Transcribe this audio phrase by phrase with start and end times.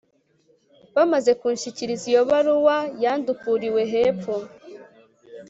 [0.95, 4.35] bamaze kunshyikiriza iyo baruwa yandukuriwe hepfo